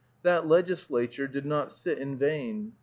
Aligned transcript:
That 0.23 0.47
legislature 0.47 1.27
did 1.27 1.45
not 1.45 1.71
sit 1.71 1.99
in 1.99 2.17
vain. 2.17 2.73